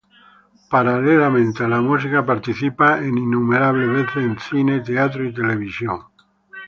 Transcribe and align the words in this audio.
Paralelamente 0.71 1.63
a 1.63 1.67
la 1.67 1.79
música, 1.79 2.25
participa 2.25 2.97
en 3.05 3.19
innumerables 3.19 3.87
veces 3.87 4.15
en 4.23 4.39
cine, 4.39 4.79
teatro 4.79 5.23
y 5.23 5.31
televisión. 5.31 6.01